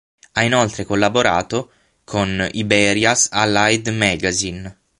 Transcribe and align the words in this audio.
Ha 0.31 0.41
inoltre 0.41 0.83
collaborato 0.83 1.69
con 2.05 2.47
Iberia's 2.53 3.27
Allied 3.31 3.85
Magazine. 3.89 4.77